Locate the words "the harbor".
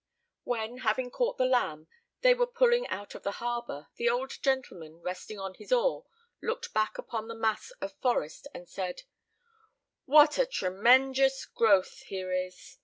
3.21-3.89